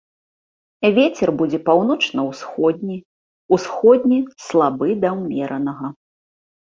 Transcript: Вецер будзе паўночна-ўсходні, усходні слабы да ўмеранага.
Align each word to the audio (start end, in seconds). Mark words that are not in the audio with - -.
Вецер 0.97 1.29
будзе 1.41 1.57
паўночна-ўсходні, 1.67 2.97
усходні 3.57 4.17
слабы 4.47 4.89
да 5.05 5.09
ўмеранага. 5.19 5.87